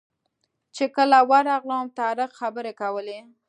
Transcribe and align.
چې 0.75 0.85
کله 0.95 1.17
ورغلم 1.31 1.85
طارق 1.99 2.31
خبرې 2.39 2.73
کولې. 2.81 3.19